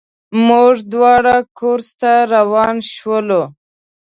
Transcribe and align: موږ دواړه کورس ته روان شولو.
موږ 0.47 0.73
دواړه 0.93 1.35
کورس 1.59 1.89
ته 2.01 2.11
روان 2.33 2.75
شولو. 2.93 3.43